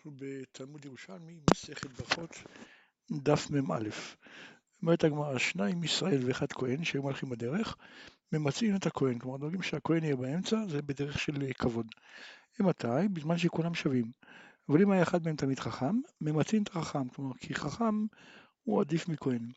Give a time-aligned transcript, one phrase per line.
[0.00, 2.30] אנחנו בתלמוד ירושלמי, מסכת ברכות,
[3.10, 3.88] דף מ"א.
[4.82, 7.76] אומרת הגמרא, שניים ישראל ואחד כהן שהיו מלכים בדרך,
[8.32, 11.86] ממצאים את הכהן, כלומר דואגים שהכהן יהיה באמצע, זה בדרך של כבוד.
[12.60, 13.08] ומתי?
[13.12, 14.10] בזמן שכולם שווים.
[14.68, 18.06] אבל אם היה אחד מהם תלמיד חכם, ממצאים את החכם, כלומר כי חכם
[18.62, 19.48] הוא עדיף מכהן.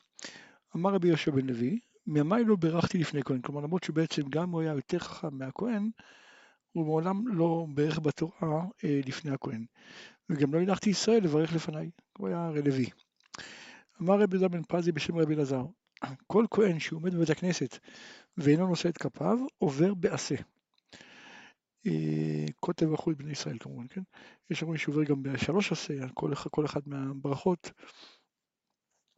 [0.75, 4.62] אמר רבי יהושע בן לוי, מימיי לא בירכתי לפני כהן, כלומר למרות שבעצם גם הוא
[4.62, 5.89] היה יותר חכם מהכהן,
[6.73, 9.66] הוא מעולם לא בירך בתורה אה, לפני הכהן.
[10.30, 12.89] וגם לא הנחתי ישראל לברך לפניי, הוא היה הרי לוי.
[14.02, 15.66] אמר רבי יהודה בן פזי בשם רבי אלעזר,
[16.28, 17.78] כל כהן שהוא עומד בבית הכנסת
[18.38, 20.36] ואינו נושא את כפיו, עובר בעשה.
[22.60, 24.02] כותב אה, אחוי בני ישראל כמובן, כן?
[24.50, 27.71] יש אומרים שעובר גם בשלוש עשה, כל, כל אחד מהברכות.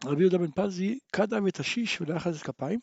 [0.06, 2.80] רבי יהודה בן פזי קדע ותשיש ולא יחד את כפיים,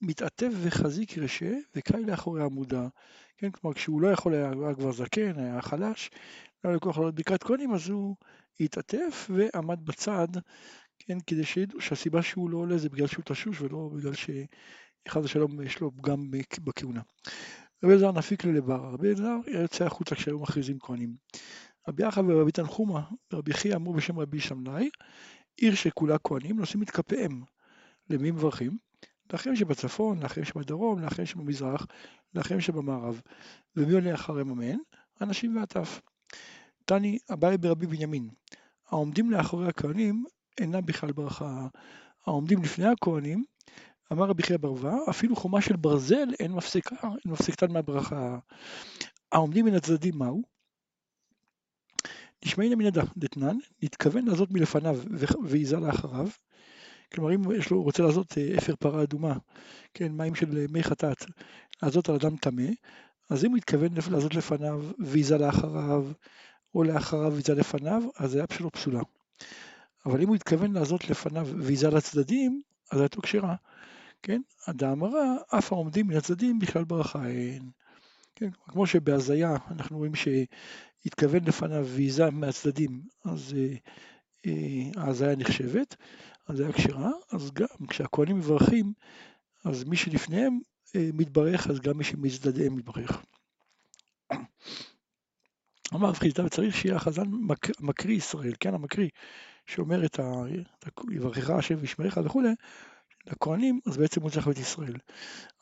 [0.00, 2.88] מתעטף וחזיק רשה וקאי לאחורי עמודה,
[3.36, 6.10] כן, כלומר כשהוא לא יכול היה, כבר זקן, היה חלש,
[6.64, 8.16] לא היה לקוח לעלות בקרת כהנים, אז הוא
[8.60, 10.28] התעטף ועמד בצד,
[10.98, 15.62] כן, כדי שידעו שהסיבה שהוא לא עולה זה בגלל שהוא תשוש ולא בגלל שחס ושלום
[15.62, 16.30] יש לו פגם
[16.64, 17.00] בכהונה.
[17.84, 21.16] רבי אלעזר נפיק ללבר, רבי אלעזר יוצא החוצה כשהיו מכריזים כהנים.
[21.88, 23.00] רבי אחא ורבי תנחומא
[23.32, 24.90] ורבי חייא אמרו בשם רבי שמלאי,
[25.56, 27.42] עיר שכולה כהנים נושאים את כפיהם.
[28.10, 28.87] למי מברכים?
[29.32, 31.86] לאחרים שבצפון, לאחרים שבדרום, לאחרים שבמזרח,
[32.34, 33.20] לאחרים שבמערב.
[33.76, 34.76] ומי עולה אחריהם אמן?
[35.20, 36.00] אנשים והטף.
[36.84, 38.28] תני אביי ברבי בנימין,
[38.88, 40.24] העומדים לאחורי הכהנים
[40.60, 41.66] אינם בכלל ברכה.
[42.26, 43.44] העומדים לפני הכהנים,
[44.12, 48.38] אמר רבי חייא ברווה, אפילו חומה של ברזל אין מפסיקה, אין מפסיקתן מהברכה.
[49.32, 50.42] העומדים מן הצדדים מהו?
[52.44, 55.00] נשמעין מן דתנן, נתכוון לעשות מלפניו
[55.44, 56.28] ועיזה לאחריו,
[57.14, 59.34] כלומר אם יש לו, רוצה לעשות אה, אפר פרה אדומה,
[59.94, 61.24] כן, מים של אה, מי חטאת,
[61.82, 62.70] לעשות על אדם טמא,
[63.30, 66.06] אז אם הוא התכוון לעשות לפניו ויזה לאחריו,
[66.74, 69.00] או לאחריו ויזה לפניו, אז היה פשוט פסולה.
[70.06, 72.62] אבל אם הוא התכוון לעשות לפניו ויזה לצדדים,
[72.92, 73.54] אז הייתו כשרה.
[74.22, 74.40] כן?
[74.66, 77.70] הדאמרה, אף העומדים מן הצדדים בכלל ברכה אין.
[78.34, 78.50] כן?
[78.68, 83.54] כמו שבהזיה אנחנו רואים שהתכוון לפניו ויזה מהצדדים, אז
[84.46, 84.52] אה,
[84.96, 85.96] ההזיה נחשבת,
[86.48, 88.92] אז היה כשרה, אז גם כשהכהנים מברכים,
[89.64, 90.60] אז מי שלפניהם
[90.96, 93.22] אה, מתברך, אז גם מי שמצדדיהם מתברך.
[95.94, 99.08] אמר רב חיסדא, צריך שיהיה החזן מק, מקריא ישראל, כן, המקריא,
[99.66, 100.32] שאומר את ה...
[101.10, 102.54] יברכך השם וישמרך וכולי,
[103.26, 104.94] לכהנים, אז בעצם הוא צריך להיות ישראל.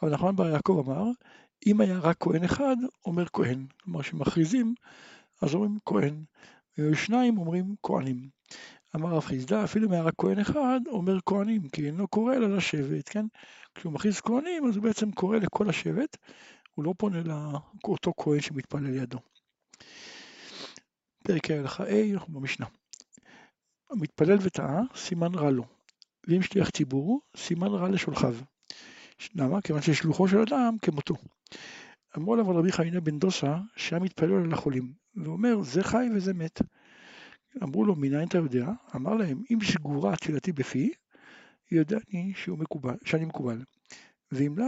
[0.03, 1.05] אבל נחמן בר יעקב אמר,
[1.67, 2.77] אם היה רק כהן אחד,
[3.07, 3.67] אומר כהן.
[3.83, 4.75] כלומר, כשמכריזים,
[5.43, 6.25] אז אומרים כהן,
[6.79, 8.29] ושניים אומרים כהנים.
[8.97, 12.57] אמר רב חיסדא, אפילו אם היה רק כהן אחד, אומר כהנים, כי אינו קורא אלא
[12.57, 13.27] לשבט, כן?
[13.75, 16.17] כשהוא מכריז כהנים, אז הוא בעצם קורא לכל השבט,
[16.75, 17.19] הוא לא פונה
[17.85, 19.19] לאותו כהן שמתפלל לידו.
[21.25, 22.67] פרק ההלכה A, אנחנו במשנה.
[23.91, 25.65] המתפלל וטעה, סימן רע לו.
[26.29, 28.35] ואם שליח ציבור, סימן רע לשולחיו.
[29.35, 29.61] למה?
[29.61, 31.15] כיוון ששלוחו של אדם כמותו.
[32.17, 36.61] אמרו עליו רבי חיינה בן דוסה, שהיה מתפלל על החולים, ואומר, זה חי וזה מת.
[37.63, 38.67] אמרו לו, מניין אתה יודע?
[38.97, 40.93] אמר להם, אם שגורה תפילתי בפי,
[41.71, 43.63] יודעני שהוא מקובל, שאני מקובל.
[44.33, 44.67] ואם לאו,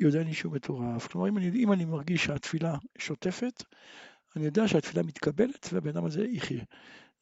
[0.00, 1.06] יודעני שהוא מטורף.
[1.06, 3.62] כלומר, אם אני, אם אני מרגיש שהתפילה שוטפת,
[4.36, 6.64] אני יודע שהתפילה מתקבלת והבן אדם הזה יחיה.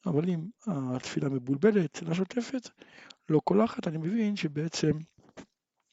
[0.05, 2.69] אבל אם התפילה מבולבלת, לא שוטפת,
[3.29, 4.91] לא קולחת, אני מבין שבעצם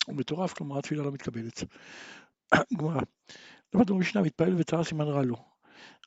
[0.06, 1.64] הוא מטורף, כלומר התפילה לא מתקבלת.
[2.78, 3.00] גמרא,
[3.74, 5.49] למדנו במשנה, מתפלל וצער סימן רע לו.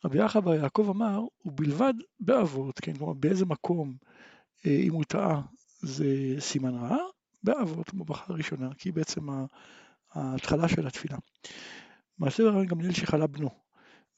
[0.05, 3.95] רבי יחא בר יעקב אמר, ובלבד באבות, כן, כלומר באיזה מקום,
[4.65, 5.41] אה, אם הוא טעה,
[5.81, 6.97] זה סימן רע,
[7.43, 9.27] באבות, כמו בחר ראשונה, כי היא בעצם
[10.13, 11.17] ההתחלה של התפילה.
[12.19, 13.49] מעשה רבי גמליאל שחלה בנו,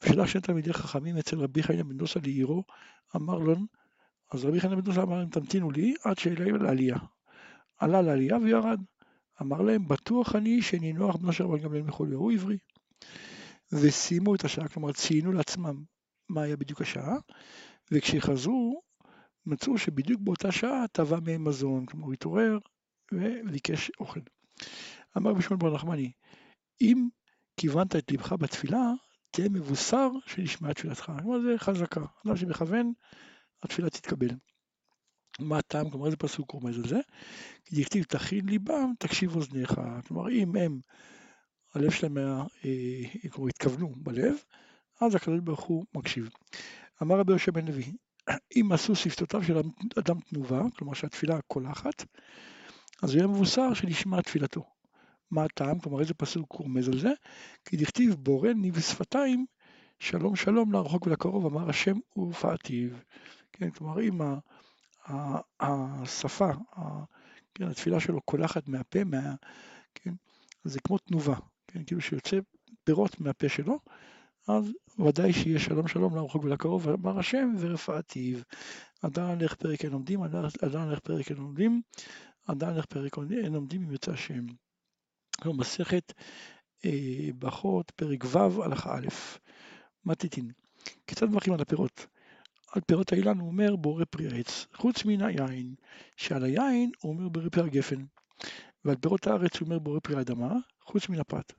[0.02, 2.64] ושלח שני תלמידי חכמים אצל רבי חיינה בן דוסה לעירו,
[3.16, 3.56] אמר לו,
[4.32, 6.96] אז רבי חיינה בן דוסה אמר להם, תמתינו לי עד שאלה לעלייה.
[7.78, 8.80] עלה לעלייה וירד.
[9.42, 12.58] אמר להם, בטוח אני שנינוח בנו של רבי גמליאל מחולי, הוא עברי.
[13.72, 15.84] וסיימו את השעה, כלומר ציינו לעצמם
[16.28, 17.16] מה היה בדיוק השעה,
[17.92, 18.82] וכשחזרו
[19.46, 22.58] מצאו שבדיוק באותה שעה טבע מהם מזון, כלומר התעורר
[23.12, 24.20] וביקש אוכל.
[25.16, 26.12] אמר רבי שמעון בר נחמני,
[26.80, 27.08] אם
[27.56, 28.92] כיוונת את לבך בתפילה,
[29.30, 31.12] תהיה מבוסר שנשמעה תפילתך.
[31.22, 32.92] כלומר זה חזקה, אדם שמכוון,
[33.62, 34.28] התפילה תתקבל.
[35.40, 37.00] מה הטעם, כלומר איזה פסוק רומז על זה?
[37.64, 39.80] כי דכתיב תכין ליבם, תקשיב אוזניך.
[40.08, 40.80] כלומר אם הם
[41.76, 44.34] הלב שלהם היה, אה, כלומר התכוונו בלב,
[45.00, 46.28] אז הקדוש ברוך הוא מקשיב.
[47.02, 47.92] אמר רבי יהושע בן לוי,
[48.56, 49.58] אם עשו שפתותיו של
[49.98, 52.04] אדם תנובה, כלומר שהתפילה קולחת,
[53.02, 54.64] אז הוא יהיה מבוסר שנשמע תפילתו.
[55.30, 55.78] מה הטעם?
[55.78, 57.12] כלומר איזה פסוק רומז על זה?
[57.64, 59.46] כי דכתיב בורא ניב שפתיים
[59.98, 62.90] שלום שלום לרחוק ולקרוב, אמר השם ורפאתיו.
[63.52, 64.20] כן, כלומר, אם
[65.60, 66.50] השפה,
[67.54, 69.34] כן, התפילה שלו קולחת מהפה, מה,
[69.94, 70.14] כן,
[70.64, 71.36] זה כמו תנובה,
[71.68, 72.36] כן, כאילו שיוצא
[72.84, 73.78] פירות מהפה שלו,
[74.48, 78.38] אז ודאי שיהיה שלום שלום לרחוק ולקרוב, אמר השם ורפאתיו.
[79.02, 80.42] אדם הלך פרק אין עומדים, אדם
[80.88, 81.82] הלך פרק אין עומדים,
[82.46, 84.46] אדם הלך פרק אין עומדים אם יוצא השם.
[85.44, 86.12] זו מסכת
[86.84, 89.06] אה, ברכות, פרק ו', הלכה א',
[90.04, 90.50] מתתין.
[91.06, 92.06] כיצד מברכים על הפירות?
[92.72, 95.74] על פירות האילן הוא אומר בורא פרי עץ, חוץ מן היין,
[96.16, 98.04] שעל היין הוא אומר בורא פרי הגפן,
[98.86, 101.52] ועל פירות הארץ הוא אומר בורא פרי האדמה, חוץ מן הפת,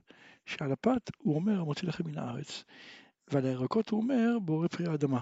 [0.46, 2.64] שעל הפת הוא אומר המוציא לכם מן הארץ,
[3.32, 5.20] ועל הירקות הוא אומר בורא פרי האדמה.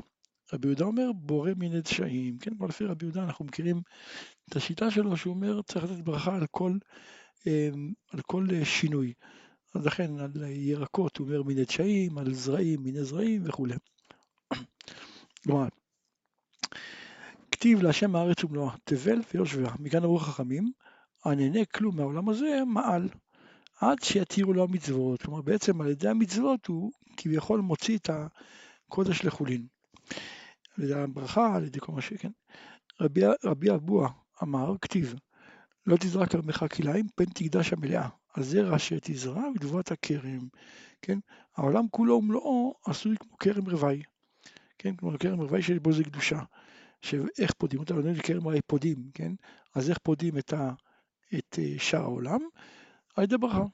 [0.52, 3.82] רבי יהודה אומר בורא מיני דשאים, כן, אבל לפי רבי יהודה אנחנו מכירים
[4.48, 6.78] את השיטה שלו שהוא אומר צריך לתת ברכה על כל,
[7.46, 9.12] אמ, על כל אה, שינוי.
[9.74, 13.74] אז לכן על ירקות הוא אומר מיני דשאים, על זרעים מיני זרעים וכולי.
[15.44, 15.68] כלומר,
[17.50, 20.72] כתיב להשם הארץ ומלואה, תבל ויושביה, מכאן אמרו חכמים,
[21.24, 23.08] הנהנה כלום מהעולם הזה מעל,
[23.80, 25.22] עד שיתירו לו המצוות.
[25.22, 29.66] כלומר, בעצם על ידי המצוות הוא כביכול מוציא את הקודש לחולין.
[30.78, 32.30] על ידי הברכה, על ידי כל מה שכן.
[33.00, 34.08] רבי, רבי אבוה
[34.42, 35.14] אמר, כתיב,
[35.86, 38.08] לא תזרע כרמך כלאיים, פן תקדש המלאה.
[38.36, 40.48] הזרע שתזרע ותבואת הכרם,
[41.02, 41.18] כן?
[41.56, 44.02] העולם כולו ומלואו עשוי כמו כרם רבעי,
[44.78, 44.96] כן?
[44.96, 46.40] כלומר כרם רבעי שיש בו זה קדושה.
[47.02, 47.94] שאיך פודים אותה?
[47.94, 49.32] לא כרם רבעי פודים, כן?
[49.74, 50.72] אז איך פודים את, ה,
[51.34, 52.40] את אה, שאר העולם?
[53.16, 53.64] על ידי ברכה.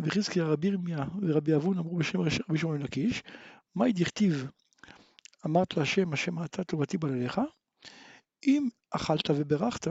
[0.00, 3.22] רבי חזקיה, רבי ירמיה ורבי אבון אמרו בשם רבי שמעון לקיש,
[3.74, 4.50] מהי דכתיב
[5.46, 7.40] אמרת להשם, השם אתה טובתי בלעליך,
[8.46, 9.86] אם אכלת וברכת,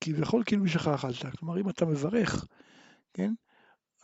[0.00, 1.36] כביכול כאילו משלך אכלת.
[1.38, 2.46] כלומר, אם אתה מברך,
[3.14, 3.34] כן?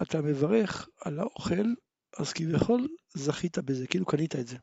[0.03, 1.75] אתה מברך על האוכל,
[2.19, 4.57] אז כביכול זכית בזה, כאילו קנית את זה.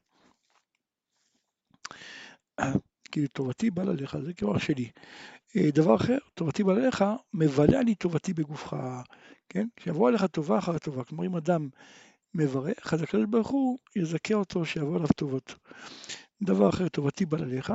[3.11, 4.91] כאילו טובתי בא ללך, זה כבר שלי.
[5.57, 8.75] אה, דבר אחר, טובתי בא ללך, מבלע לי טובתי בגופך,
[9.49, 9.67] כן?
[9.75, 11.03] כשיבוא עליך טובה אחר טובה.
[11.03, 11.69] כלומר, אם אדם
[12.33, 15.55] מברך, אז הקדוש ברוך הוא יזכה אותו שיבוא עליו טובות.
[16.41, 17.73] דבר אחר, טובתי בל עליך,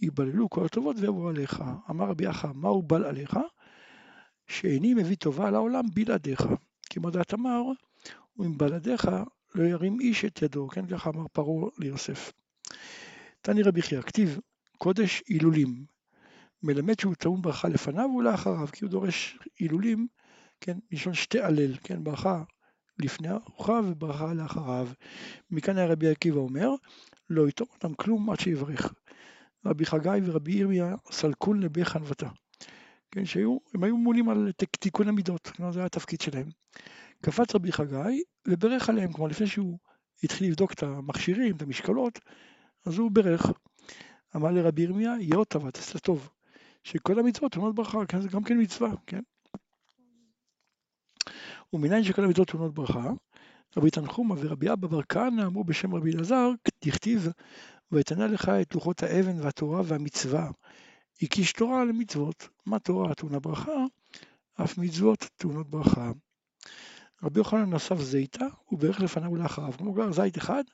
[0.00, 1.62] יבללו כל הטובות ויבואו עליך.
[1.90, 3.38] אמר רבי אחא, מהו בל עליך?
[4.46, 6.46] שאיני מביא טובה לעולם בלעדיך.
[6.90, 7.62] כי מודעת אמר,
[8.36, 9.08] ועם בלעדיך
[9.54, 12.32] לא ירים איש את ידו, כן, ככה אמר פרעה ליוסף.
[13.42, 14.38] תני רבי חייא, כתיב
[14.78, 15.91] קודש הילולים,
[16.62, 20.06] מלמד שהוא טעון ברכה לפניו ולאחריו, כי הוא דורש הילולים,
[20.60, 22.42] כן, מלשון שתי הלל, כן, ברכה
[22.98, 24.88] לפני ארוחה וברכה לאחריו.
[25.50, 26.70] מכאן היה רבי עקיבא אומר,
[27.30, 28.92] לא יטום אותם כלום עד שיברך.
[29.66, 32.28] רבי חגי ורבי ירמיה סלקון לבי חנוותה.
[33.10, 36.48] כן, שהיו, הם היו ממונים על תיקון המידות, כלומר זה היה התפקיד שלהם.
[37.22, 39.78] קפץ רבי חגי וברך עליהם, כלומר לפני שהוא
[40.24, 42.18] התחיל לבדוק את המכשירים, את המשקלות,
[42.86, 43.52] אז הוא ברך.
[44.36, 46.30] אמר לרבי ירמיה, יאות טבע, תעשה טוב,
[46.84, 49.20] שכל המצוות טעונות ברכה, כן, זה גם כן מצווה, כן?
[51.72, 53.10] ומניין שכל המצוות טעונות ברכה,
[53.76, 56.50] רבי תנחומא ורבי אבא בר כהנא אמרו בשם רבי אלעזר,
[56.84, 57.28] דכתיב
[57.92, 60.50] ואתנה לך את לוחות האבן והתורה והמצווה.
[61.22, 63.84] הקיש תורה למצוות, מה תורה טעונה ברכה,
[64.62, 66.12] אף מצוות טעונות ברכה.
[67.22, 70.64] רבי יוחנן נוסף זיתה, וברך לפניו ולאחריו, כמו גר זית אחד,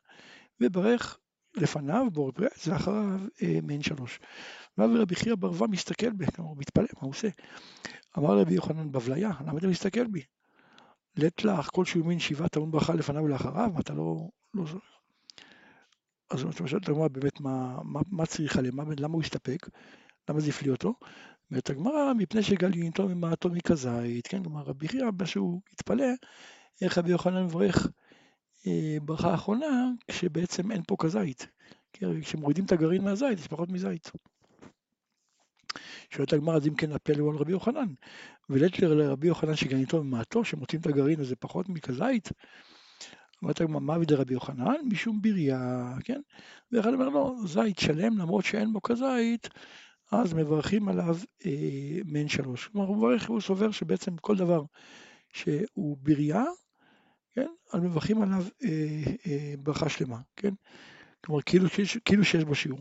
[0.61, 1.19] וברך
[1.59, 4.21] לפניו בור פרץ, ואחריו אה, מעין שלוש.
[4.79, 7.29] ואז רבי חייא ברווה מסתכל בי, כלומר מתפלא, מה הוא עושה?
[8.19, 10.23] אמר רבי יוחנן בבליה, למה אתה מסתכל בי?
[11.17, 14.29] לית לך כל שהוא מין שיבה טעון ברכה לפניו ולאחריו, אתה לא...
[14.55, 14.65] לא...
[16.31, 19.69] אז אתה שואל את הגמרא באמת מה, מה, מה צריך עליהם, למה הוא הסתפק,
[20.29, 20.95] למה זה הפליא אותו?
[21.51, 26.07] אומרת הגמרא, מפני שגלינתו ממעטו מכזית, כן, כלומר רבי חייא, שהוא התפלא,
[26.83, 27.89] איך רבי יוחנן מברך
[29.03, 31.47] ברכה אחרונה, כשבעצם אין פה כזית.
[31.93, 34.11] כשמורידים את הגרעין מהזית, יש פחות מזית.
[36.11, 37.89] שואלת הגמרא, אז אם כן הפלא הוא על רבי יוחנן.
[38.51, 42.29] ולית לרבי יוחנן שגניתו ממעטו, שמוצאים את הגרעין הזה פחות מכזית.
[43.43, 44.75] אומרת הגמרא, מה בידי רבי יוחנן?
[44.85, 46.21] משום בירייה, כן?
[46.73, 49.49] ואחד אומר לו, זית שלם, למרות שאין בו כזית,
[50.13, 52.69] אז מברכים עליו אה, מעין שלוש.
[52.69, 54.63] כלומר, הוא מברך, הוא סובר שבעצם כל דבר
[55.33, 56.45] שהוא בירייה,
[57.39, 57.51] כן?
[57.73, 58.69] אז מברכים עליו אה,
[59.27, 60.55] אה, ברכה שלמה, כן?
[61.25, 61.69] כלומר, כאילו,
[62.05, 62.81] כאילו שיש בו שיעור.